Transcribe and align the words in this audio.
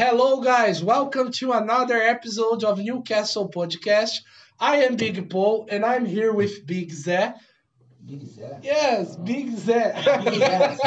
Hello, 0.00 0.40
guys. 0.40 0.80
Welcome 0.80 1.32
to 1.32 1.50
another 1.50 1.96
episode 2.00 2.62
of 2.62 2.78
Newcastle 2.78 3.50
Podcast. 3.50 4.20
I 4.60 4.76
am 4.84 4.94
Big 4.94 5.28
Paul, 5.28 5.66
and 5.72 5.84
I'm 5.84 6.06
here 6.06 6.32
with 6.32 6.64
Big 6.64 6.92
Zé. 6.92 7.34
Big 8.06 8.22
Zé. 8.22 8.62
Yes, 8.62 9.16
Big 9.16 9.50
Zé. 9.56 9.92
Yes. 10.38 10.78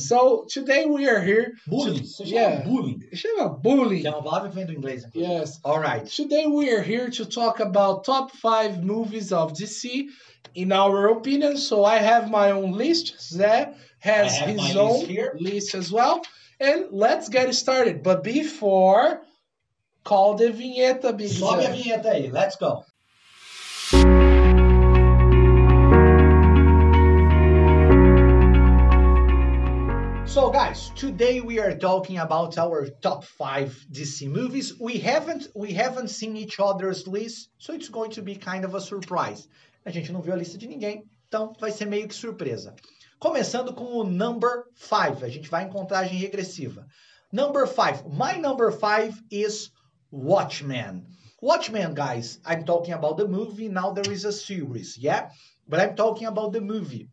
So 0.08 0.46
today 0.48 0.86
we 0.86 1.06
are 1.06 1.20
here. 1.20 1.52
Bullying. 1.66 2.04
Chama 2.04 2.30
Yeah. 2.30 2.62
bullying. 2.64 3.02
Chama 3.14 3.62
bullying. 3.62 4.00
Que 4.00 4.08
é 4.08 4.10
uma 4.10 4.22
palavra 4.22 4.48
que 4.48 4.54
vem 4.54 4.64
do 4.64 4.72
inglês. 4.72 5.04
Yes. 5.12 5.60
Alright. 5.62 6.06
Today 6.06 6.46
we 6.46 6.70
are 6.70 6.80
here 6.80 7.10
to 7.10 7.26
talk 7.26 7.60
about 7.60 8.04
top 8.04 8.30
five 8.32 8.82
movies 8.82 9.32
of 9.32 9.52
DC 9.52 10.06
in 10.54 10.72
our 10.72 11.08
opinion. 11.10 11.58
So 11.58 11.84
I 11.84 11.98
have 11.98 12.30
my 12.30 12.52
own 12.52 12.72
list. 12.72 13.16
Zé 13.18 13.74
has 13.98 14.38
his 14.38 14.76
own 14.76 15.06
list 15.06 15.34
list 15.42 15.74
as 15.74 15.92
well. 15.92 16.22
And 16.62 16.92
let's 16.92 17.28
get 17.28 17.52
started. 17.56 18.04
But 18.04 18.22
before, 18.22 19.20
call 20.04 20.36
the 20.36 20.52
vinheta, 20.52 21.16
Big 21.16 21.28
Sobe 21.28 21.66
a 21.66 21.72
vinheta 21.74 22.06
aí. 22.06 22.30
Let's 22.32 22.54
go. 22.54 22.84
So 30.24 30.50
guys, 30.50 30.90
today 30.90 31.40
we 31.40 31.58
are 31.58 31.76
talking 31.76 32.18
about 32.18 32.56
our 32.56 32.86
top 33.02 33.24
5 33.24 33.86
DC 33.90 34.28
movies. 34.28 34.78
We 34.78 34.98
haven't 34.98 35.48
we 35.56 35.72
haven't 35.72 36.10
seen 36.10 36.36
each 36.36 36.60
other's 36.60 37.08
list, 37.08 37.48
so 37.58 37.74
it's 37.74 37.88
going 37.88 38.12
to 38.12 38.22
be 38.22 38.36
kind 38.36 38.64
of 38.64 38.76
a 38.76 38.80
surprise. 38.80 39.48
A 39.84 39.90
gente 39.90 40.12
não 40.12 40.22
viu 40.22 40.32
a 40.32 40.36
lista 40.36 40.56
de 40.58 40.68
ninguém, 40.68 41.02
então 41.26 41.54
vai 41.58 41.72
ser 41.72 41.86
meio 41.86 42.06
que 42.06 42.14
surpresa. 42.14 42.72
Começando 43.22 43.72
com 43.72 43.84
o 43.84 44.02
number 44.02 44.64
5, 44.74 45.24
a 45.24 45.28
gente 45.28 45.48
vai 45.48 45.62
em 45.62 45.68
contagem 45.68 46.18
regressiva. 46.18 46.84
Number 47.32 47.68
5, 47.68 48.10
my 48.10 48.36
number 48.40 48.72
5 48.72 49.22
is 49.30 49.70
Watchmen. 50.10 51.06
Watchmen, 51.40 51.94
guys, 51.94 52.40
I'm 52.44 52.64
talking 52.64 52.92
about 52.92 53.16
the 53.18 53.28
movie, 53.28 53.68
now 53.68 53.92
there 53.92 54.12
is 54.12 54.24
a 54.24 54.32
series, 54.32 54.98
yeah? 54.98 55.30
But 55.68 55.78
I'm 55.78 55.94
talking 55.94 56.26
about 56.26 56.52
the 56.52 56.60
movie 56.60 57.10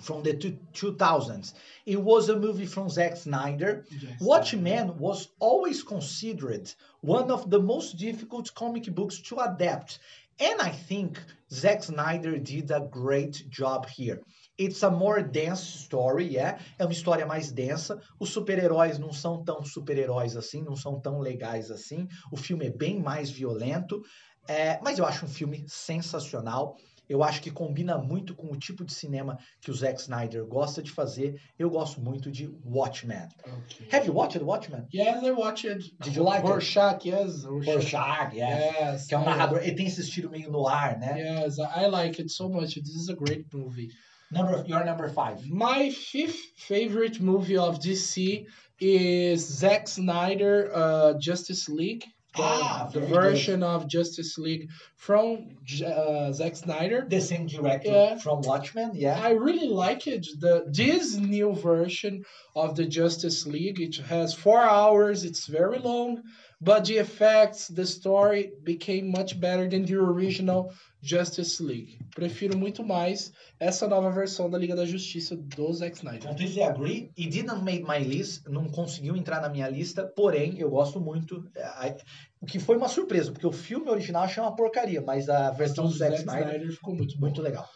from 0.00 0.22
the 0.22 0.32
two, 0.32 0.56
2000s. 0.72 1.52
It 1.84 2.00
was 2.00 2.30
a 2.30 2.40
movie 2.40 2.64
from 2.64 2.88
Zack 2.88 3.18
Snyder. 3.18 3.84
Yes. 3.90 4.22
Watchmen 4.22 4.96
was 4.96 5.28
always 5.40 5.82
considered 5.82 6.72
one 7.02 7.30
of 7.30 7.50
the 7.50 7.60
most 7.60 7.98
difficult 7.98 8.54
comic 8.54 8.86
books 8.94 9.20
to 9.28 9.40
adapt. 9.40 9.98
And 10.40 10.58
I 10.62 10.70
think 10.70 11.20
Zack 11.52 11.84
Snyder 11.84 12.38
did 12.38 12.70
a 12.70 12.80
great 12.80 13.44
job 13.50 13.86
here. 13.86 14.22
It's 14.60 14.82
a 14.84 14.90
more 14.90 15.22
dense 15.22 15.62
story, 15.62 16.34
yeah? 16.34 16.60
É 16.78 16.84
uma 16.84 16.92
história 16.92 17.26
mais 17.26 17.50
densa. 17.50 18.00
Os 18.20 18.30
super-heróis 18.30 18.98
não 18.98 19.12
são 19.12 19.42
tão 19.42 19.64
super-heróis 19.64 20.36
assim, 20.36 20.62
não 20.62 20.76
são 20.76 21.00
tão 21.00 21.18
legais 21.18 21.70
assim. 21.70 22.06
O 22.30 22.36
filme 22.36 22.66
é 22.66 22.70
bem 22.70 23.00
mais 23.00 23.30
violento. 23.30 24.00
É, 24.46 24.78
mas 24.82 24.98
eu 24.98 25.06
acho 25.06 25.24
um 25.24 25.28
filme 25.28 25.64
sensacional. 25.66 26.76
Eu 27.08 27.22
acho 27.22 27.42
que 27.42 27.50
combina 27.50 27.98
muito 27.98 28.34
com 28.34 28.50
o 28.50 28.56
tipo 28.56 28.84
de 28.84 28.94
cinema 28.94 29.38
que 29.60 29.70
o 29.70 29.74
Zack 29.74 30.00
Snyder 30.00 30.46
gosta 30.46 30.82
de 30.82 30.90
fazer. 30.90 31.38
Eu 31.58 31.68
gosto 31.68 32.00
muito 32.00 32.30
de 32.30 32.48
Watchmen. 32.64 33.28
Okay. 33.40 33.88
Have 33.92 34.06
you 34.06 34.14
watched 34.14 34.42
Watchmen? 34.42 34.86
Yes, 34.92 35.22
I 35.22 35.32
watched 35.32 35.70
it. 35.70 35.84
Did 36.00 36.16
you 36.16 36.24
like 36.24 36.44
it? 36.44 36.48
Rorschach, 36.48 37.04
yes. 37.04 37.44
Rorschach, 37.44 38.34
yeah. 38.34 38.92
Yes. 38.92 39.06
Que 39.06 39.14
é 39.14 39.18
um 39.18 39.24
narrador. 39.24 39.58
Ele 39.58 39.74
tem 39.74 39.86
esse 39.86 40.00
estilo 40.00 40.30
meio 40.30 40.50
no 40.50 40.66
ar, 40.66 40.98
né? 40.98 41.42
Yes, 41.42 41.58
I 41.58 41.86
like 41.88 42.20
it 42.20 42.32
so 42.32 42.48
much. 42.48 42.74
This 42.74 42.94
is 42.94 43.08
a 43.10 43.14
great 43.14 43.46
movie. 43.52 43.88
Number, 44.30 44.64
your 44.66 44.84
number 44.84 45.08
five. 45.08 45.46
My 45.48 45.90
fifth 45.90 46.40
favorite 46.56 47.20
movie 47.20 47.56
of 47.56 47.78
DC 47.80 48.46
is 48.80 49.46
Zack 49.46 49.86
Snyder 49.88 50.70
uh, 50.74 51.14
Justice 51.20 51.68
League. 51.68 52.04
The, 52.36 52.42
Ah, 52.42 52.90
the 52.92 52.98
very 52.98 53.06
good. 53.12 53.22
version 53.30 53.62
of 53.62 53.86
Justice 53.86 54.36
League 54.38 54.68
from 54.96 55.50
uh, 55.86 56.32
Zack 56.32 56.56
Snyder. 56.56 57.06
The 57.08 57.20
same 57.20 57.46
director 57.46 57.88
Yeah. 57.90 58.16
from 58.18 58.40
Watchmen, 58.40 58.90
yeah. 58.94 59.20
I 59.22 59.30
really 59.30 59.68
like 59.68 60.08
it. 60.08 60.26
The 60.40 60.64
this 60.68 61.14
new 61.14 61.54
version 61.54 62.24
of 62.56 62.74
the 62.74 62.86
Justice 62.86 63.46
League. 63.46 63.80
It 63.80 63.96
has 64.08 64.34
four 64.34 64.60
hours. 64.60 65.22
It's 65.22 65.46
very 65.46 65.78
long, 65.78 66.22
but 66.60 66.84
the 66.84 66.94
effects, 66.98 67.68
the 67.68 67.84
story 67.84 68.52
became 68.62 69.10
much 69.10 69.38
better 69.38 69.68
than 69.68 69.84
the 69.84 69.96
original 69.96 70.72
Justice 71.02 71.62
League. 71.62 71.98
Prefiro 72.14 72.56
muito 72.56 72.82
mais 72.82 73.32
essa 73.60 73.86
nova 73.86 74.10
versão 74.10 74.48
da 74.48 74.56
Liga 74.56 74.74
da 74.74 74.86
Justiça 74.86 75.36
do 75.36 75.72
Zack 75.72 75.96
Snyder. 75.96 76.28
Completely 76.28 76.62
agree. 76.62 77.10
It 77.18 77.28
didn't 77.30 77.62
make 77.62 77.82
my 77.86 77.98
list, 77.98 78.46
não 78.48 78.68
conseguiu 78.68 79.14
entrar 79.16 79.40
na 79.42 79.48
minha 79.48 79.68
lista, 79.68 80.04
porém 80.16 80.58
eu 80.58 80.70
gosto 80.70 80.98
muito. 81.00 81.44
I- 81.56 81.94
O 82.40 82.46
que 82.46 82.58
foi 82.58 82.76
uma 82.76 82.88
surpresa, 82.88 83.32
porque 83.32 83.46
o 83.46 83.52
filme 83.52 83.88
original 83.88 84.24
achei 84.24 84.42
uma 84.42 84.54
porcaria, 84.54 85.00
mas 85.00 85.28
a 85.30 85.50
versão 85.50 85.86
do 85.86 85.92
Zack 85.92 86.16
Snyder, 86.18 86.70
ficou 86.72 86.94
muito 86.94 87.14
bom. 87.14 87.20
muito 87.22 87.40
legal. 87.42 87.66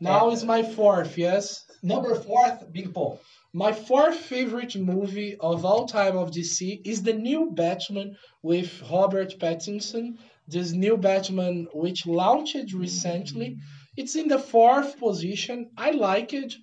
Now 0.00 0.30
is 0.30 0.44
my 0.44 0.62
fourth, 0.62 1.16
yes. 1.18 1.64
Number 1.82 2.14
fourth, 2.14 2.72
Big 2.72 2.92
Paul. 2.94 3.20
My 3.52 3.72
fourth 3.72 4.16
favorite 4.16 4.74
movie 4.76 5.36
of 5.40 5.64
all 5.64 5.86
time 5.86 6.16
of 6.16 6.30
DC 6.32 6.80
is 6.84 7.02
the 7.02 7.12
new 7.14 7.50
Batman 7.52 8.16
with 8.42 8.82
Robert 8.90 9.38
Pattinson. 9.38 10.16
This 10.48 10.72
new 10.72 10.96
Batman, 10.96 11.66
which 11.72 12.06
launched 12.06 12.72
recently, 12.74 13.56
it's 13.96 14.16
in 14.16 14.28
the 14.28 14.38
fourth 14.38 14.98
position. 14.98 15.70
I 15.76 15.90
like 15.92 16.32
it. 16.34 16.54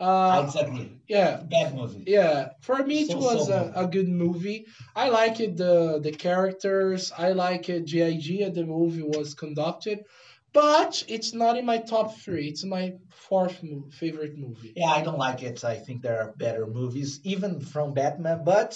I 0.00 0.38
Uh, 0.38 0.42
disagree. 0.46 0.90
yeah, 1.08 1.42
Bad 1.50 1.74
movie. 1.74 2.04
yeah. 2.06 2.50
For 2.60 2.78
me, 2.84 3.00
it 3.02 3.10
So, 3.10 3.18
was 3.18 3.46
so 3.48 3.72
a, 3.74 3.84
a 3.84 3.86
good 3.86 4.08
movie. 4.08 4.64
I 4.94 5.08
like 5.08 5.40
it. 5.40 5.56
The 5.56 5.98
the 6.00 6.12
characters. 6.12 7.12
I 7.16 7.32
like 7.32 7.68
it. 7.68 7.86
The 7.86 8.02
idea 8.02 8.50
the 8.50 8.64
movie 8.64 9.02
was 9.02 9.34
conducted, 9.34 9.98
but 10.62 10.92
it's 11.14 11.32
not 11.42 11.56
in 11.60 11.64
my 11.72 11.78
top 11.78 12.08
three. 12.22 12.46
It's 12.52 12.64
my 12.64 12.84
fourth 13.28 13.56
favorite 14.00 14.36
movie. 14.44 14.72
Yeah, 14.80 14.90
I 14.98 15.02
don't 15.06 15.18
like 15.28 15.40
it. 15.50 15.58
I 15.74 15.76
think 15.84 16.02
there 16.02 16.18
are 16.22 16.32
better 16.44 16.66
movies, 16.66 17.10
even 17.32 17.60
from 17.72 17.94
Batman, 17.94 18.40
but 18.44 18.70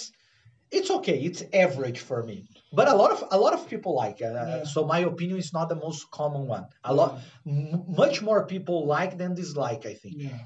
it's 0.77 0.89
okay. 0.97 1.17
It's 1.27 1.43
average 1.65 1.99
for 2.09 2.19
me. 2.29 2.37
But 2.77 2.87
a 2.87 2.95
lot 3.01 3.11
of 3.15 3.19
a 3.37 3.39
lot 3.45 3.53
of 3.57 3.61
people 3.71 3.93
like 4.03 4.17
it. 4.27 4.33
Uh, 4.35 4.45
Yeah. 4.49 4.63
So 4.73 4.79
my 4.93 4.99
opinion 5.11 5.37
is 5.45 5.51
not 5.57 5.67
the 5.69 5.79
most 5.87 6.01
common 6.19 6.43
one. 6.55 6.65
A 6.91 6.93
lot, 6.99 7.11
m- 7.45 7.83
much 8.03 8.21
more 8.27 8.41
people 8.53 8.77
like 8.97 9.13
than 9.21 9.35
dislike. 9.35 9.83
I 9.93 9.95
think. 10.01 10.15
Yeah. 10.27 10.39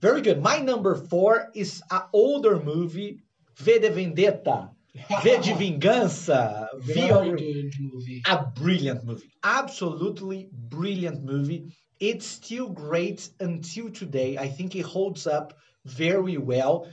Very 0.00 0.20
good. 0.26 0.38
My 0.50 0.58
number 0.70 0.94
four 1.10 1.32
is 1.54 1.82
an 1.90 2.02
older 2.12 2.56
movie, 2.72 3.12
V 3.64 3.78
de 3.78 3.90
Vendetta, 3.90 4.58
V 4.94 5.38
de 5.40 5.52
Vingança, 5.54 6.68
V 6.80 6.94
movie. 7.80 8.22
a 8.26 8.36
brilliant 8.36 9.04
movie. 9.04 9.28
Absolutely 9.42 10.48
brilliant 10.52 11.22
movie. 11.24 11.72
It's 12.00 12.26
still 12.26 12.68
great 12.70 13.28
until 13.40 13.90
today. 13.90 14.36
I 14.38 14.48
think 14.48 14.76
it 14.76 14.84
holds 14.84 15.26
up 15.26 15.52
very 15.84 16.38
well. 16.38 16.86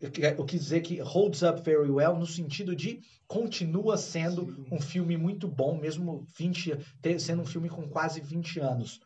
Eu 0.00 0.44
quis 0.46 0.60
dizer 0.62 0.80
que 0.82 1.00
holds 1.00 1.42
up 1.42 1.60
very 1.64 1.90
well 1.90 2.16
no 2.16 2.24
sentido 2.26 2.74
de 2.74 3.00
continua 3.26 3.96
sendo 3.96 4.56
um 4.70 4.80
filme 4.80 5.16
muito 5.16 5.48
bom, 5.48 5.76
mesmo 5.76 6.24
20, 6.38 6.76
te- 7.02 7.18
sendo 7.18 7.42
um 7.42 7.46
filme 7.46 7.68
com 7.68 7.88
quase 7.88 8.20
20 8.20 8.60
anos. 8.60 9.00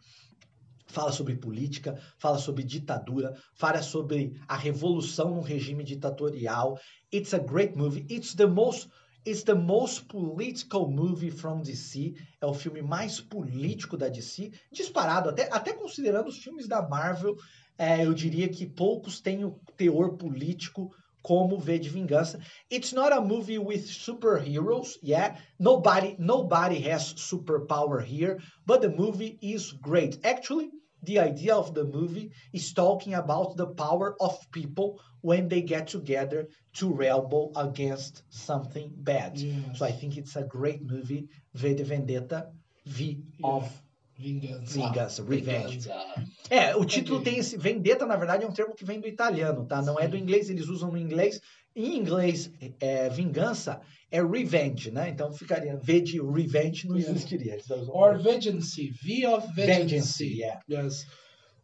Fala 0.92 1.10
sobre 1.10 1.36
política, 1.36 1.98
fala 2.18 2.38
sobre 2.38 2.62
ditadura, 2.62 3.34
fala 3.54 3.82
sobre 3.82 4.38
a 4.46 4.56
revolução 4.56 5.34
no 5.34 5.40
regime 5.40 5.82
ditatorial. 5.82 6.78
It's 7.10 7.32
a 7.32 7.38
great 7.38 7.76
movie. 7.76 8.04
It's 8.10 8.34
the 8.34 8.46
most 8.46 8.88
It's 9.24 9.44
the 9.44 9.54
most 9.54 10.08
political 10.08 10.90
movie 10.90 11.30
from 11.30 11.62
DC. 11.62 12.12
É 12.40 12.46
o 12.46 12.52
filme 12.52 12.82
mais 12.82 13.20
político 13.20 13.96
da 13.96 14.08
DC, 14.08 14.50
disparado, 14.72 15.28
até, 15.28 15.48
até 15.52 15.72
considerando 15.72 16.28
os 16.28 16.38
filmes 16.38 16.66
da 16.66 16.82
Marvel, 16.82 17.36
é, 17.78 18.04
eu 18.04 18.12
diria 18.12 18.48
que 18.48 18.66
poucos 18.66 19.20
têm 19.20 19.44
o 19.44 19.60
teor 19.76 20.16
político 20.16 20.90
como 21.22 21.56
V 21.56 21.78
de 21.78 21.88
Vingança. 21.88 22.40
It's 22.70 22.92
not 22.92 23.12
a 23.12 23.20
movie 23.20 23.60
with 23.60 23.86
superheroes, 23.86 24.98
yeah. 25.02 25.38
Nobody, 25.58 26.16
nobody 26.18 26.80
has 26.90 27.14
superpower 27.14 28.02
here, 28.02 28.38
but 28.66 28.80
the 28.80 28.88
movie 28.88 29.38
is 29.40 29.70
great. 29.70 30.18
Actually, 30.24 30.70
the 31.02 31.18
idea 31.18 31.54
of 31.54 31.74
the 31.74 31.84
movie 31.84 32.30
is 32.52 32.72
talking 32.72 33.14
about 33.14 33.56
the 33.56 33.66
power 33.66 34.14
of 34.20 34.38
people 34.50 35.00
when 35.20 35.48
they 35.48 35.62
get 35.62 35.86
together 35.86 36.48
to 36.74 36.92
rebel 36.92 37.52
against 37.56 38.24
something 38.30 38.90
bad. 38.96 39.38
Yes. 39.38 39.78
So 39.78 39.84
I 39.84 39.92
think 39.92 40.16
it's 40.16 40.36
a 40.36 40.42
great 40.42 40.82
movie. 40.82 41.28
V 41.54 41.74
de 41.74 41.84
Vendetta, 41.84 42.50
V 42.86 43.22
of 43.42 43.70
Vingança. 44.18 44.74
Vingança, 44.74 45.24
Revenge. 45.24 45.78
Vingança. 45.80 46.24
É, 46.48 46.76
o 46.76 46.84
título 46.84 47.18
Ok. 47.18 47.32
tem 47.32 47.40
esse. 47.40 47.56
Vendetta, 47.56 48.06
na 48.06 48.14
verdade, 48.16 48.44
é 48.44 48.46
um 48.46 48.52
termo 48.52 48.74
que 48.74 48.84
vem 48.84 49.00
do 49.00 49.08
italiano, 49.08 49.66
tá? 49.66 49.82
Não 49.82 49.98
é 49.98 50.06
do 50.06 50.16
Sim. 50.16 50.22
inglês, 50.22 50.48
eles 50.48 50.68
usam 50.68 50.92
no 50.92 50.98
inglês. 50.98 51.40
Em 51.74 51.96
inglês, 51.96 52.50
é, 52.80 53.08
vingança 53.08 53.80
é 54.10 54.22
revenge, 54.22 54.90
né? 54.90 55.08
Então 55.08 55.32
ficaria. 55.32 55.76
V 55.76 56.00
de 56.00 56.20
revenge 56.20 56.86
não 56.86 56.96
Yeah. 56.96 57.10
existiria. 57.14 57.56
Usam 57.56 57.88
Or 57.90 58.18
Vengeance. 58.18 58.90
V 59.02 59.26
of 59.26 59.46
Vengeance. 59.54 59.66
Vengeance, 59.80 60.24
yeah. 60.24 60.60
Yes. 60.68 61.06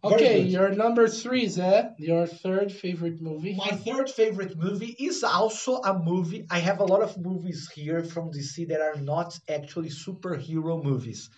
Okay, 0.00 0.42
your 0.42 0.76
number 0.76 1.08
three, 1.08 1.46
Zé. 1.46 1.60
Eh? 1.60 1.90
Your 1.98 2.26
third 2.28 2.70
favorite 2.70 3.20
movie. 3.20 3.54
My 3.56 3.72
third 3.76 4.08
favorite 4.08 4.56
movie 4.56 4.94
is 4.96 5.24
also 5.24 5.82
a 5.82 5.92
movie. 5.92 6.46
I 6.50 6.60
have 6.60 6.78
a 6.78 6.84
lot 6.84 7.02
of 7.02 7.18
movies 7.18 7.68
here 7.74 8.04
from 8.04 8.30
DC 8.30 8.68
that 8.68 8.80
are 8.80 9.00
not 9.00 9.36
actually 9.48 9.90
superhero 9.90 10.82
movies. 10.82 11.28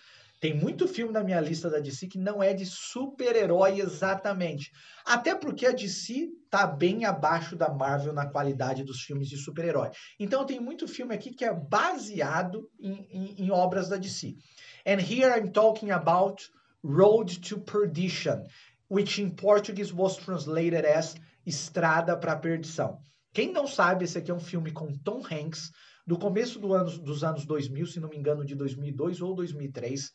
Tem 0.41 0.55
muito 0.55 0.87
filme 0.87 1.13
na 1.13 1.23
minha 1.23 1.39
lista 1.39 1.69
da 1.69 1.79
DC 1.79 2.07
que 2.07 2.17
não 2.17 2.41
é 2.41 2.51
de 2.51 2.65
super-herói 2.65 3.79
exatamente. 3.79 4.71
Até 5.05 5.35
porque 5.35 5.67
a 5.67 5.71
DC 5.71 6.29
tá 6.49 6.65
bem 6.65 7.05
abaixo 7.05 7.55
da 7.55 7.69
Marvel 7.71 8.11
na 8.11 8.25
qualidade 8.25 8.83
dos 8.83 9.01
filmes 9.01 9.29
de 9.29 9.37
super-herói. 9.37 9.91
Então 10.19 10.43
tem 10.43 10.59
muito 10.59 10.87
filme 10.87 11.13
aqui 11.13 11.29
que 11.31 11.45
é 11.45 11.53
baseado 11.53 12.67
em, 12.79 13.07
em- 13.11 13.35
em 13.45 13.51
obras 13.51 13.87
da 13.87 13.97
DC. 13.97 14.35
And 14.83 14.99
here 14.99 15.31
I'm 15.39 15.51
talking 15.51 15.91
about 15.91 16.41
Road 16.83 17.39
to 17.41 17.59
Perdition, 17.59 18.43
which 18.89 19.21
in 19.21 19.29
Portuguese 19.29 19.93
was 19.93 20.17
translated 20.17 20.87
as 20.87 21.15
Estrada 21.45 22.17
para 22.17 22.33
a 22.33 22.35
Perdição. 22.39 22.97
Quem 23.31 23.51
não 23.51 23.67
sabe, 23.67 24.05
esse 24.05 24.17
aqui 24.17 24.31
é 24.31 24.33
um 24.33 24.39
filme 24.39 24.71
com 24.71 24.91
Tom 25.03 25.21
Hanks, 25.31 25.71
do 26.05 26.17
começo 26.17 26.59
do 26.59 26.73
ano, 26.73 26.89
dos 26.99 27.23
anos 27.23 27.45
2000, 27.45 27.85
se 27.85 27.99
não 27.99 28.09
me 28.09 28.17
engano, 28.17 28.43
de 28.43 28.55
2002 28.55 29.21
ou 29.21 29.35
2003. 29.35 30.11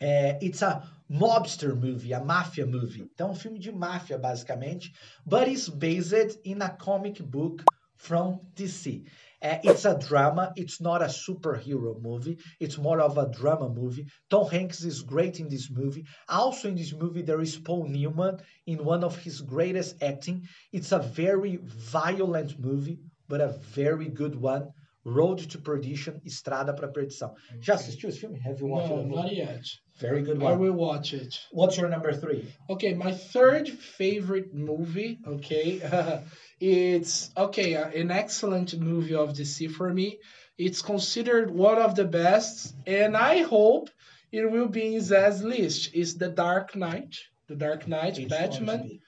É, 0.00 0.38
it's 0.42 0.62
a 0.62 0.82
mobster 1.08 1.74
movie, 1.74 2.14
a 2.14 2.20
máfia 2.20 2.66
movie. 2.66 3.02
Então, 3.02 3.28
é 3.28 3.30
um 3.32 3.34
filme 3.34 3.58
de 3.58 3.70
máfia, 3.70 4.16
basicamente. 4.16 4.92
But 5.26 5.48
it's 5.48 5.68
based 5.68 6.40
in 6.44 6.62
a 6.62 6.70
comic 6.70 7.22
book 7.22 7.62
from 7.96 8.40
DC. 8.54 9.04
Uh, 9.42 9.58
it's 9.62 9.84
a 9.84 9.94
drama. 9.94 10.52
It's 10.56 10.80
not 10.80 11.02
a 11.02 11.06
superhero 11.06 12.00
movie. 12.00 12.38
It's 12.58 12.78
more 12.78 13.00
of 13.00 13.16
a 13.18 13.26
drama 13.30 13.68
movie. 13.68 14.06
Tom 14.28 14.48
Hanks 14.50 14.84
is 14.84 15.02
great 15.02 15.40
in 15.40 15.48
this 15.48 15.70
movie. 15.70 16.04
Also 16.28 16.68
in 16.68 16.76
this 16.76 16.92
movie, 16.92 17.22
there 17.22 17.40
is 17.40 17.56
Paul 17.56 17.88
Newman 17.88 18.38
in 18.66 18.84
one 18.84 19.02
of 19.02 19.16
his 19.16 19.40
greatest 19.40 20.02
acting. 20.02 20.46
It's 20.72 20.92
a 20.92 20.98
very 20.98 21.58
violent 21.62 22.58
movie, 22.58 22.98
but 23.28 23.40
a 23.40 23.48
very 23.48 24.08
good 24.08 24.34
one. 24.34 24.70
Road 25.04 25.38
to 25.50 25.58
Perdition, 25.58 26.20
Estrada 26.26 26.74
para 26.74 26.88
Perdição. 26.88 27.32
Já 27.60 27.74
assistiu 27.74 28.08
esse 28.10 28.20
filme? 28.20 28.38
Have 28.44 28.60
you 28.60 28.68
watched 28.68 28.90
No, 28.90 29.00
it? 29.00 29.08
not 29.08 29.32
yet. 29.34 29.62
Very 29.98 30.22
good 30.22 30.38
one. 30.40 30.52
I 30.52 30.56
will 30.56 30.74
watch 30.74 31.14
it. 31.14 31.38
What's 31.52 31.76
your 31.78 31.88
number 31.88 32.12
three? 32.12 32.46
Okay, 32.68 32.94
my 32.94 33.12
third 33.12 33.68
favorite 33.68 34.54
movie, 34.54 35.18
okay, 35.26 35.80
it's 36.60 37.30
okay, 37.36 37.76
uh, 37.76 37.88
an 37.88 38.10
excellent 38.10 38.78
movie 38.78 39.14
of 39.14 39.30
DC 39.34 39.70
for 39.70 39.92
me. 39.92 40.18
It's 40.58 40.82
considered 40.82 41.50
one 41.50 41.78
of 41.78 41.94
the 41.94 42.04
best, 42.04 42.74
and 42.86 43.16
I 43.16 43.42
hope 43.42 43.88
it 44.30 44.50
will 44.50 44.68
be 44.68 44.94
in 44.96 45.00
Zé's 45.00 45.42
list. 45.42 45.90
It's 45.94 46.14
The 46.14 46.28
Dark 46.28 46.76
Knight. 46.76 47.16
The 47.48 47.56
Dark 47.56 47.88
Knight, 47.88 48.18
It's 48.18 48.28
Batman. 48.30 49.00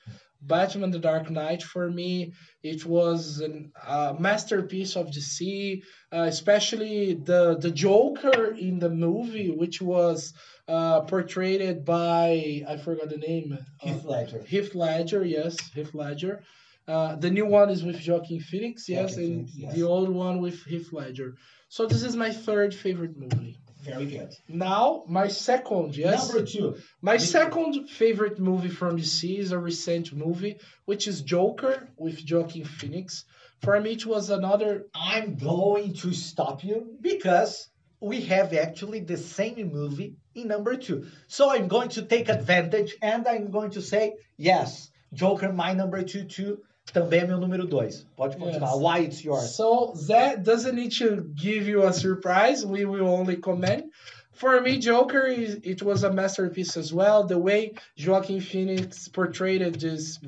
Batman 0.43 0.91
The 0.91 0.99
Dark 0.99 1.31
Knight 1.31 1.63
for 1.63 1.89
me 1.91 2.33
it 2.63 2.85
was 2.85 3.41
a 3.41 4.17
masterpiece 4.19 4.97
of 4.97 5.07
DC 5.09 5.83
uh, 6.13 6.27
especially 6.29 7.15
the 7.15 7.57
the 7.59 7.71
Joker 7.71 8.53
in 8.53 8.79
the 8.79 8.91
movie 8.91 9.51
which 9.51 9.81
was 9.81 10.35
uh, 10.69 11.03
portrayed 11.03 11.85
by 11.85 12.63
I 12.69 12.77
forgot 12.77 13.09
the 13.09 13.19
name 13.19 13.59
uh, 13.59 13.87
Heath 13.87 14.05
Ledger. 14.05 14.43
Heath 14.43 14.75
Ledger 14.75 15.25
yes 15.25 15.57
Heath 15.75 15.95
Ledger 15.95 16.43
uh, 16.89 17.15
the 17.17 17.31
new 17.31 17.47
one 17.47 17.71
is 17.71 17.85
with 17.85 18.07
Joaquin 18.07 18.41
Phoenix 18.41 18.89
yes 18.89 19.13
Joaquin 19.13 19.25
and 19.25 19.51
Phoenix, 19.51 19.53
yes. 19.57 19.75
the 19.75 19.83
old 19.85 20.09
one 20.09 20.41
with 20.41 20.63
Heath 20.65 20.93
Ledger 20.93 21.37
so 21.69 21.87
this 21.87 22.03
is 22.03 22.17
my 22.17 22.31
third 22.31 22.75
favorite 22.75 23.17
movie 23.17 23.59
Very 23.83 24.07
good. 24.07 24.31
now 24.49 25.03
my 25.09 25.29
second 25.29 25.97
yes 25.97 26.29
Number 26.29 26.47
two. 26.47 26.77
my 27.01 27.17
second 27.17 27.89
favorite 27.89 28.39
movie 28.39 28.69
from 28.69 28.97
DC 28.97 29.39
is 29.39 29.51
a 29.53 29.59
recent 29.59 30.13
movie, 30.13 30.57
which 30.85 31.09
is 31.09 31.23
Joker 31.23 31.89
with 31.97 32.21
Joaquin 32.31 32.65
Phoenix. 32.65 33.25
For 33.61 33.81
me, 33.81 33.93
it 33.93 34.07
was 34.07 34.31
another. 34.31 34.87
I'm 34.95 35.37
going 35.37 35.95
to 35.95 36.13
stop 36.13 36.65
you 36.65 36.97
because 37.01 37.69
we 38.01 38.23
have 38.23 38.53
actually 38.53 39.01
the 39.01 39.17
same 39.17 39.73
movie 39.73 40.17
in 40.35 40.49
number 40.49 40.77
two. 40.77 41.07
So 41.29 41.51
I'm 41.51 41.69
going 41.69 41.91
to 41.91 42.03
take 42.03 42.29
advantage 42.29 42.97
and 43.01 43.27
I'm 43.29 43.51
going 43.51 43.71
to 43.73 43.83
say, 43.83 44.15
yes, 44.37 44.91
Joker, 45.13 45.53
my 45.53 45.73
number 45.73 46.03
two, 46.03 46.25
too. 46.25 46.59
Também 46.93 47.21
é 47.21 47.27
meu 47.27 47.39
número 47.39 47.67
dois. 47.67 48.07
Pode 48.17 48.37
continuar. 48.37 48.73
Yes. 48.73 48.81
Why 48.81 49.05
it's 49.05 49.25
yours? 49.25 49.57
So 49.57 49.95
that 50.09 50.43
doesn't 50.45 50.75
need 50.75 50.93
to 50.99 51.23
give 51.35 51.67
you 51.67 51.85
a 51.85 51.93
surprise. 51.93 52.65
We 52.65 52.85
will 52.85 53.09
only 53.09 53.37
comment. 53.37 53.85
For 54.33 54.61
me, 54.61 54.79
Joker, 54.79 55.27
is, 55.27 55.61
it 55.63 55.83
was 55.83 56.05
a 56.05 56.13
masterpiece 56.13 56.77
as 56.77 56.93
well. 56.93 57.25
The 57.27 57.39
way 57.39 57.75
Joaquin 57.97 58.41
Phoenix 58.41 59.09
portrayed 59.09 59.63
this, 59.75 60.19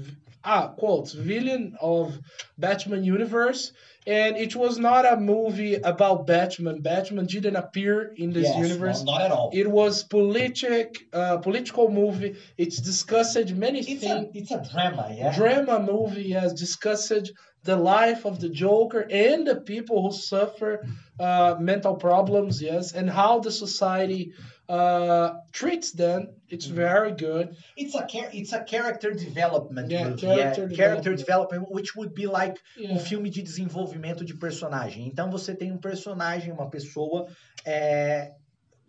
ah, 0.44 0.68
quotes, 0.68 1.12
villain 1.12 1.76
of 1.80 2.18
Batman 2.58 3.04
universe. 3.04 3.72
And 4.06 4.36
it 4.36 4.54
was 4.54 4.78
not 4.78 5.10
a 5.10 5.16
movie 5.16 5.76
about 5.76 6.26
Batman. 6.26 6.82
Batman 6.82 7.24
didn't 7.24 7.56
appear 7.56 8.12
in 8.16 8.32
this 8.32 8.48
Yes, 8.48 8.68
universe. 8.68 9.02
no, 9.02 9.12
not 9.12 9.22
at 9.22 9.30
all. 9.30 9.50
It 9.54 9.66
was 9.70 10.04
politic, 10.04 11.06
uh, 11.12 11.38
political 11.38 11.90
movie. 11.90 12.36
It's 12.58 12.78
discussed 12.82 13.52
many 13.54 13.78
It's 13.80 13.90
a, 13.90 13.96
things. 13.96 14.30
it's 14.34 14.50
a 14.50 14.62
drama, 14.70 15.10
yeah? 15.16 15.34
Drama 15.34 15.80
movie 15.80 16.32
has 16.32 16.52
discussed 16.52 17.30
the 17.62 17.76
life 17.76 18.26
of 18.26 18.40
the 18.40 18.50
Joker 18.50 19.06
and 19.10 19.46
the 19.46 19.56
people 19.56 20.02
who 20.02 20.12
suffer 20.14 20.84
uh, 21.18 21.56
mental 21.58 21.94
problems, 21.96 22.60
yes, 22.60 22.92
and 22.92 23.08
how 23.08 23.38
the 23.40 23.50
society 23.50 24.32
uh, 24.68 25.30
treats 25.52 25.92
them. 25.92 26.28
It's 26.54 26.66
Mhm. 26.68 26.74
very 26.74 27.12
good. 27.12 27.56
It's 27.76 27.94
a 27.94 28.06
it's 28.32 28.52
a 28.52 28.60
character 28.62 29.12
development 29.14 29.90
Yeah, 29.90 30.04
movie. 30.10 30.20
character 30.20 30.62
yeah. 30.68 30.76
Character 30.76 31.14
development. 31.16 31.18
development, 31.18 31.72
which 31.74 31.96
would 31.96 32.14
be 32.14 32.26
like 32.26 32.58
Yeah. 32.76 32.94
um 32.94 32.98
filme 32.98 33.28
de 33.30 33.42
desenvolvimento 33.42 34.24
de 34.24 34.34
personagem. 34.34 35.06
Então 35.06 35.30
você 35.30 35.54
tem 35.54 35.72
um 35.72 35.78
personagem, 35.78 36.52
uma 36.52 36.70
pessoa 36.70 37.26
é, 37.66 38.32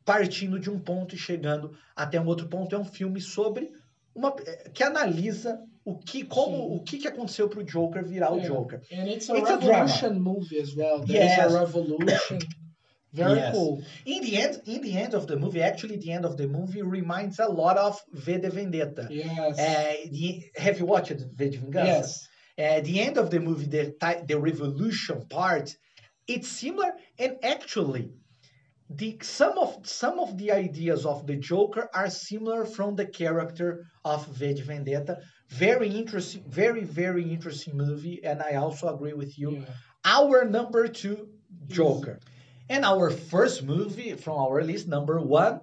partindo 0.04 0.60
de 0.60 0.70
um 0.70 0.80
ponto 0.80 1.16
e 1.16 1.18
chegando 1.18 1.72
até 1.96 2.20
um 2.20 2.26
outro 2.28 2.48
ponto. 2.48 2.76
É 2.76 2.78
um 2.80 2.86
filme 2.86 3.20
sobre 3.20 3.72
uma 4.14 4.34
é, 4.46 4.70
que 4.70 4.84
analisa 4.84 5.60
o 5.84 5.98
que 5.98 6.24
como 6.24 6.58
Sim. 6.58 6.76
o 6.78 6.84
que, 6.84 6.98
que 6.98 7.08
aconteceu 7.08 7.48
para 7.48 7.60
o 7.60 7.64
Joker 7.64 8.04
virar 8.06 8.32
o 8.32 8.38
Yeah. 8.38 8.56
Joker. 8.56 8.82
And 8.92 9.08
it's 9.08 9.30
a 9.30 9.38
It's 9.38 9.50
a 9.52 9.58
drama. 9.58 9.86
revolution 9.86 10.14
movie 10.20 10.60
as 10.60 10.76
well. 10.76 11.00
There's 11.06 11.32
Yes. 11.38 11.40
a 11.54 11.60
revolution. 11.60 12.40
Very 13.16 13.40
Yes. 13.40 13.54
cool. 13.56 13.82
In 14.06 14.22
the 14.26 14.34
end, 14.44 14.62
in 14.66 14.82
the 14.82 14.94
end 15.04 15.14
of 15.14 15.24
the 15.30 15.38
movie, 15.44 15.62
actually, 15.72 15.98
the 16.06 16.12
end 16.18 16.26
of 16.26 16.36
the 16.38 16.48
movie 16.48 16.82
reminds 16.82 17.40
a 17.40 17.48
lot 17.62 17.78
of 17.78 17.94
V 18.26 18.38
de 18.38 18.50
Vendetta. 18.50 19.08
Yes. 19.10 19.58
É, 19.58 20.12
the- 20.12 20.44
have 20.64 20.76
you 20.80 20.86
watched 20.86 21.20
V 21.38 21.50
de 21.50 21.58
Vingança? 21.58 21.86
yes. 21.86 22.28
at 22.58 22.84
the 22.86 22.98
end 23.02 23.18
of 23.18 23.30
the 23.34 23.40
movie, 23.48 23.66
the 23.78 23.84
the 24.32 24.38
revolution 24.50 25.18
part, 25.38 25.68
it's 26.34 26.48
similar 26.48 26.92
and 27.20 27.34
actually 27.44 28.06
the 28.90 29.18
some 29.22 29.58
of 29.58 29.70
some 29.84 30.20
of 30.20 30.38
the 30.38 30.52
ideas 30.52 31.06
of 31.06 31.26
the 31.28 31.36
Joker 31.36 31.90
are 31.94 32.10
similar 32.10 32.66
from 32.76 32.96
the 32.96 33.06
character 33.22 33.70
of 34.06 34.20
V 34.28 34.54
de 34.54 34.64
Vendetta. 34.64 35.16
Very 35.50 35.90
interesting, 36.02 36.44
very 36.48 36.84
very 36.84 37.24
interesting 37.36 37.76
movie, 37.86 38.18
and 38.24 38.42
I 38.42 38.52
also 38.64 38.86
agree 38.96 39.14
with 39.14 39.34
you. 39.42 39.50
Yeah. 39.52 39.66
Our 40.18 40.46
number 40.58 40.88
two 40.88 41.18
Joker, 41.68 42.20
and 42.70 42.84
our 42.86 43.10
first 43.10 43.64
movie 43.64 44.14
from 44.16 44.38
our 44.38 44.64
list, 44.64 44.88
number 44.88 45.20
one. 45.22 45.60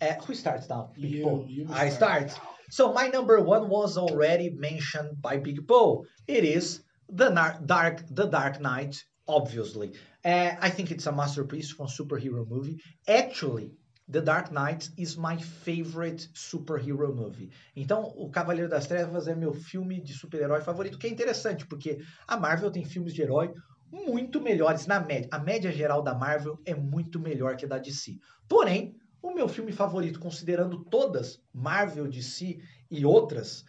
Uh, 0.00 0.12
who 0.26 0.34
starts 0.34 0.68
now? 0.68 0.90
Big 0.94 1.10
You- 1.12 1.24
Paul. 1.24 1.46
you 1.48 1.66
I 1.70 1.88
start. 1.88 2.30
start. 2.30 2.46
So 2.70 2.92
my 2.92 3.08
number 3.08 3.40
one 3.40 3.68
was 3.68 3.96
already 3.96 4.50
mentioned 4.50 5.20
by 5.22 5.36
Big 5.38 5.66
Paul. 5.66 6.04
It 6.26 6.44
is 6.44 6.82
the 7.08 7.28
Nar- 7.30 7.60
Dark, 7.64 8.02
the 8.10 8.26
Dark 8.26 8.60
Knight, 8.60 8.96
obviously. 9.28 9.92
Uh, 10.24 10.52
I 10.60 10.70
think 10.70 10.90
it's 10.90 11.06
a 11.06 11.12
masterpiece 11.12 11.70
from 11.70 11.86
superhero 11.86 12.46
movie. 12.48 12.76
Actually, 13.06 13.70
The 14.08 14.20
Dark 14.20 14.52
Knight 14.52 14.88
is 14.96 15.16
my 15.16 15.36
favorite 15.36 16.28
superhero 16.32 17.12
movie. 17.14 17.50
Então, 17.76 18.12
O 18.16 18.30
Cavaleiro 18.30 18.68
das 18.68 18.86
Trevas 18.86 19.26
é 19.26 19.34
meu 19.34 19.52
filme 19.52 20.00
de 20.00 20.12
super-herói 20.12 20.60
favorito, 20.60 20.96
que 20.98 21.08
é 21.08 21.10
interessante, 21.10 21.66
porque 21.66 21.98
a 22.28 22.36
Marvel 22.36 22.70
tem 22.70 22.84
filmes 22.84 23.12
de 23.14 23.22
herói 23.22 23.52
muito 23.90 24.40
melhores 24.40 24.86
na 24.86 25.00
média. 25.00 25.28
A 25.30 25.38
média 25.38 25.70
geral 25.70 26.02
da 26.02 26.14
Marvel 26.14 26.58
é 26.64 26.74
muito 26.74 27.18
melhor 27.18 27.56
que 27.56 27.64
a 27.64 27.68
da 27.68 27.78
DC. 27.78 28.18
Porém, 28.48 28.96
o 29.22 29.34
meu 29.34 29.48
filme 29.48 29.72
favorito, 29.72 30.20
considerando 30.20 30.84
todas, 30.84 31.40
Marvel, 31.52 32.06
DC 32.06 32.58
e 32.90 33.04
outras, 33.04 33.64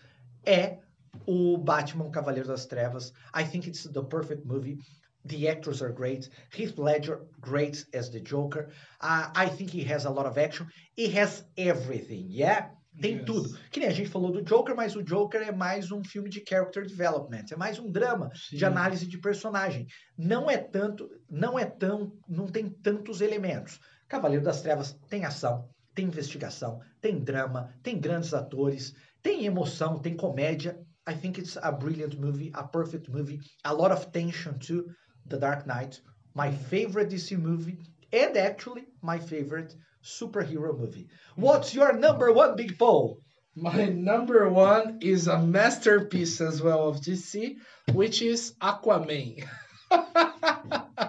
é 0.46 0.80
o 1.26 1.58
Batman 1.58 2.12
Cavaleiro 2.12 2.48
das 2.48 2.66
Trevas. 2.66 3.12
I 3.34 3.44
think 3.44 3.68
it's 3.68 3.84
the 3.84 4.04
perfect 4.04 4.46
movie. 4.46 4.78
The 5.26 5.50
actors 5.50 5.82
are 5.82 5.92
great. 5.92 6.30
Heath 6.52 6.78
Ledger, 6.78 7.26
great 7.42 7.86
as 7.94 8.10
the 8.10 8.20
Joker. 8.20 8.70
Uh, 9.02 9.30
I 9.36 9.50
think 9.50 9.72
he 9.72 9.84
has 9.84 10.06
a 10.06 10.10
lot 10.10 10.26
of 10.26 10.38
action. 10.38 10.68
He 10.96 11.10
has 11.10 11.44
everything, 11.58 12.28
yeah? 12.30 12.70
Tem 13.00 13.16
Yes. 13.18 13.26
tudo. 13.26 13.58
Que 13.72 13.80
nem 13.80 13.90
a 13.90 13.94
gente 13.94 14.10
falou 14.10 14.32
do 14.32 14.42
Joker, 14.44 14.76
mas 14.76 14.96
o 14.96 15.04
Joker 15.04 15.42
é 15.42 15.52
mais 15.52 15.92
um 15.92 16.04
filme 16.04 16.30
de 16.30 16.44
character 16.48 16.86
development, 16.86 17.46
é 17.52 17.56
mais 17.56 17.78
um 17.80 17.92
drama 17.92 18.30
de 18.52 18.60
Sim. 18.60 18.66
análise 18.66 19.08
de 19.08 19.20
personagem. 19.20 19.86
Não 20.18 20.50
é 20.50 20.58
tanto, 20.58 21.10
não 21.30 21.58
é 21.60 21.66
tão, 21.66 22.12
não 22.28 22.48
tem 22.48 22.70
tantos 22.70 23.22
elementos. 23.22 23.80
Cavaleiro 24.08 24.44
das 24.44 24.62
Trevas 24.62 24.98
tem 25.10 25.26
ação, 25.26 25.70
tem 25.94 26.06
investigação, 26.08 26.80
tem 27.02 27.20
drama, 27.24 27.74
tem 27.84 28.00
grandes 28.00 28.34
atores, 28.34 28.94
Tem 29.24 29.46
emoção, 29.46 30.00
tem 30.00 30.16
comédia. 30.16 30.80
I 31.10 31.14
think 31.14 31.38
it's 31.40 31.58
a 31.58 31.72
brilliant 31.72 32.18
movie, 32.18 32.50
a 32.54 32.64
perfect 32.64 33.10
movie. 33.12 33.40
A 33.66 33.74
lot 33.74 33.92
of 33.92 34.10
tension 34.12 34.58
too. 34.58 34.86
The 35.28 35.38
Dark 35.38 35.66
Knight, 35.66 36.02
my 36.34 36.50
favorite 36.52 37.10
DC 37.10 37.36
movie, 37.36 37.78
and 38.14 38.38
actually 38.38 38.88
my 39.02 39.20
favorite 39.20 39.76
superhero 40.08 40.78
movie. 40.78 41.08
What's 41.36 41.76
your 41.76 41.94
number 41.94 42.32
one, 42.32 42.56
Big 42.56 42.78
Paul? 42.80 43.20
My 43.56 43.86
number 43.86 44.48
one 44.50 45.00
is 45.02 45.28
a 45.28 45.40
masterpiece 45.40 46.40
as 46.42 46.62
well 46.62 46.88
of 46.88 46.98
DC, 46.98 47.58
which 47.92 48.22
is 48.22 48.54
Aquaman. 48.62 49.44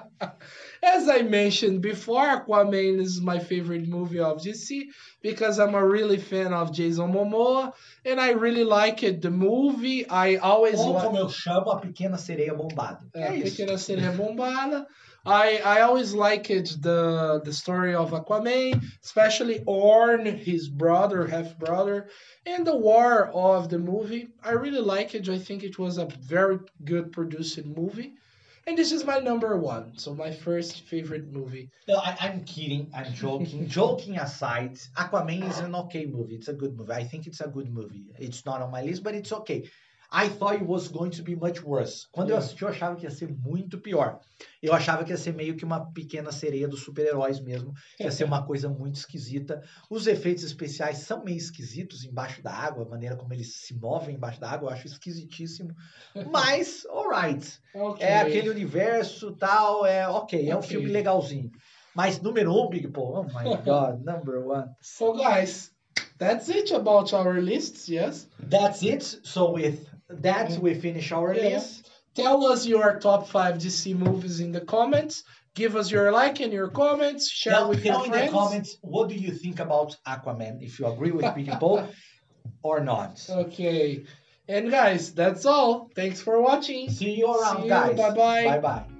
As 0.80 1.08
I 1.08 1.22
mentioned 1.22 1.82
before, 1.82 2.24
Aquaman 2.24 3.00
is 3.00 3.20
my 3.20 3.38
favorite 3.38 3.86
movie 3.86 4.20
of 4.20 4.38
DC 4.40 4.84
because 5.20 5.58
I'm 5.58 5.74
a 5.74 5.84
really 5.86 6.16
fan 6.18 6.54
of 6.54 6.72
Jason 6.72 7.12
Momoa 7.12 7.72
and 8.04 8.20
I 8.20 8.30
really 8.30 8.64
like 8.64 9.02
it. 9.02 9.20
The 9.20 9.30
movie, 9.30 10.08
I 10.08 10.36
always 10.36 10.78
Ou 10.78 10.94
como 11.00 11.18
eu 11.18 11.28
chamo, 11.28 11.72
a 11.72 11.80
pequena 11.80 12.16
sereia 12.16 12.54
bombada. 12.54 13.00
É, 13.14 13.38
É. 13.38 13.42
Pequena 13.42 13.76
Sereia 13.76 14.12
Bombada. 14.12 14.86
I, 15.28 15.60
I 15.62 15.80
always 15.82 16.14
liked 16.14 16.48
the 16.48 17.42
the 17.44 17.52
story 17.52 17.94
of 17.94 18.12
Aquaman, 18.12 18.82
especially 19.04 19.62
Orm, 19.66 20.24
his 20.24 20.70
brother, 20.70 21.26
half 21.26 21.58
brother, 21.58 22.08
and 22.46 22.66
the 22.66 22.76
war 22.76 23.28
of 23.34 23.68
the 23.68 23.78
movie. 23.78 24.28
I 24.42 24.52
really 24.52 24.80
like 24.80 25.14
it. 25.14 25.28
I 25.28 25.38
think 25.38 25.62
it 25.64 25.78
was 25.78 25.98
a 25.98 26.06
very 26.06 26.58
good 26.84 27.12
produced 27.12 27.62
movie. 27.66 28.14
And 28.66 28.76
this 28.76 28.90
is 28.90 29.04
my 29.04 29.18
number 29.18 29.56
one. 29.56 29.96
So 29.98 30.14
my 30.14 30.30
first 30.30 30.82
favorite 30.88 31.30
movie. 31.30 31.70
No, 31.86 31.96
I, 31.96 32.16
I'm 32.20 32.44
kidding. 32.44 32.90
I'm 32.94 33.12
joking. 33.12 33.68
joking 33.80 34.18
aside, 34.18 34.76
Aquaman 34.96 35.48
is 35.48 35.58
an 35.58 35.74
okay 35.74 36.06
movie. 36.06 36.36
It's 36.36 36.48
a 36.48 36.54
good 36.54 36.74
movie. 36.76 36.92
I 36.92 37.04
think 37.04 37.26
it's 37.26 37.40
a 37.40 37.48
good 37.48 37.70
movie. 37.70 38.04
It's 38.18 38.44
not 38.46 38.62
on 38.62 38.70
my 38.70 38.82
list, 38.82 39.02
but 39.02 39.14
it's 39.14 39.32
okay. 39.32 39.68
I 40.10 40.28
thought 40.30 40.54
it 40.56 40.64
was 40.66 40.88
going 40.88 41.10
to 41.10 41.22
be 41.22 41.36
much 41.36 41.62
worse. 41.62 42.06
Quando 42.10 42.30
eu 42.30 42.36
Yeah. 42.36 42.44
assisti, 42.46 42.62
eu 42.62 42.68
achava 42.68 42.96
que 42.96 43.04
ia 43.04 43.10
ser 43.10 43.28
muito 43.30 43.78
pior. 43.78 44.20
Eu 44.62 44.72
achava 44.72 45.04
que 45.04 45.10
ia 45.10 45.18
ser 45.18 45.34
meio 45.34 45.54
que 45.54 45.64
uma 45.66 45.92
pequena 45.92 46.32
sereia 46.32 46.66
dos 46.66 46.80
super-heróis 46.82 47.40
mesmo. 47.40 47.74
Que 47.96 48.04
ia 48.04 48.10
ser 48.10 48.24
uma 48.24 48.42
coisa 48.46 48.70
muito 48.70 48.96
esquisita. 48.96 49.62
Os 49.90 50.06
efeitos 50.06 50.44
especiais 50.44 50.98
são 50.98 51.22
meio 51.22 51.36
esquisitos 51.36 52.04
embaixo 52.04 52.42
da 52.42 52.50
água, 52.52 52.86
a 52.86 52.88
maneira 52.88 53.16
como 53.16 53.34
eles 53.34 53.54
se 53.56 53.74
movem 53.74 54.14
embaixo 54.16 54.40
da 54.40 54.50
água, 54.50 54.70
eu 54.70 54.74
acho 54.74 54.86
esquisitíssimo. 54.86 55.74
Mas, 56.32 56.86
alright. 56.86 57.60
Okay. 57.74 58.06
É 58.06 58.20
aquele 58.20 58.48
universo 58.48 59.32
tal, 59.32 59.84
é 59.84 60.08
ok, 60.08 60.48
é 60.48 60.56
um 60.56 60.62
filme 60.62 60.88
legalzinho. 60.88 61.50
Mas 61.94 62.18
número 62.20 62.50
um, 62.54 62.68
Big 62.70 62.88
Paul, 62.88 63.14
oh 63.14 63.24
my 63.24 63.56
god, 63.62 64.02
number 64.04 64.38
one. 64.38 64.70
So 64.80 65.12
guys, 65.12 65.70
that's 66.16 66.48
it 66.48 66.72
about 66.72 67.12
our 67.14 67.40
lists. 67.42 67.88
Yes. 67.88 68.26
That's 68.40 68.82
it. 68.82 69.02
So 69.24 69.52
with 69.52 69.86
that, 70.08 70.48
mm-hmm. 70.48 70.62
we 70.62 70.74
finish 70.74 71.12
our 71.12 71.34
Yeah. 71.34 71.42
list. 71.42 71.90
Tell 72.14 72.46
us 72.46 72.66
your 72.66 72.98
top 72.98 73.28
five 73.28 73.58
DC 73.58 73.94
movies 73.96 74.40
in 74.40 74.52
the 74.52 74.60
comments. 74.60 75.22
Give 75.54 75.76
us 75.76 75.90
your 75.90 76.10
like 76.12 76.40
and 76.40 76.52
your 76.52 76.68
comments. 76.68 77.28
Share 77.30 77.52
Now, 77.52 77.68
with 77.68 77.84
your 77.84 77.94
tell 77.94 78.04
in 78.04 78.12
the 78.12 78.28
comments, 78.28 78.76
what 78.80 79.08
do 79.08 79.14
you 79.14 79.32
think 79.32 79.60
about 79.60 79.96
Aquaman? 80.06 80.62
If 80.62 80.78
you 80.78 80.86
agree 80.86 81.10
with 81.12 81.24
Paul 81.60 81.88
or 82.62 82.80
not. 82.80 83.24
Okay. 83.28 84.04
And 84.48 84.70
guys, 84.70 85.12
that's 85.12 85.44
all. 85.44 85.90
Thanks 85.94 86.20
for 86.20 86.40
watching. 86.40 86.90
See 86.90 87.14
you 87.16 87.26
around, 87.26 87.58
See 87.58 87.62
you. 87.64 87.68
guys. 87.68 87.96
Bye-bye. 87.96 88.44
Bye 88.44 88.58
bye. 88.60 88.97